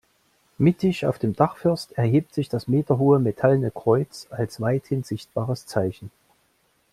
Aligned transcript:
Mittig 0.57 1.05
auf 1.05 1.19
dem 1.19 1.35
Dachfirst 1.35 1.91
erhebt 1.95 2.33
sich 2.33 2.49
das 2.49 2.67
meterhohe 2.67 3.19
metallene 3.19 3.69
Kreuz 3.69 4.25
als 4.31 4.59
weithin 4.59 5.03
sichtbares 5.03 5.67
Zeichen. 5.67 6.09